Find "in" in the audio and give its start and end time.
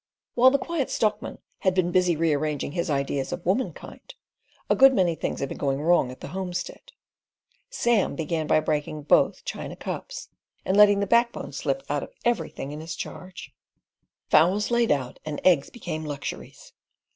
12.71-12.81